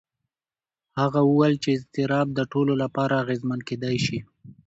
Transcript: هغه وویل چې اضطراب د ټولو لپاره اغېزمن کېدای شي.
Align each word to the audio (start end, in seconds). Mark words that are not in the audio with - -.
هغه 0.99 1.19
وویل 1.29 1.55
چې 1.63 1.69
اضطراب 1.77 2.27
د 2.33 2.39
ټولو 2.51 2.73
لپاره 2.83 3.13
اغېزمن 3.23 3.59
کېدای 3.69 3.97
شي. 4.05 4.19